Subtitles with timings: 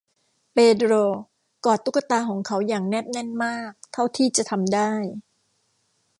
[0.53, 0.93] เปโดร
[1.65, 4.91] กอดตุ๊กตาของเขาอย่างแนบแน่นมากเท่าที่จะทำได้